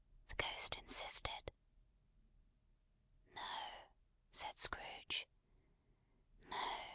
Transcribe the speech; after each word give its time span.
the 0.29 0.35
Ghost 0.35 0.79
insisted. 0.79 1.51
"No," 3.35 3.41
said 4.31 4.57
Scrooge, 4.57 5.27
"No. 6.49 6.57